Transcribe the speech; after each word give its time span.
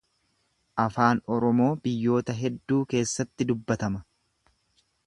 Afaan 0.83 1.21
Oromoo 1.35 1.69
biyyoota 1.89 2.37
hedduu 2.41 2.81
keessatti 2.95 3.49
dubbatama. 3.53 4.05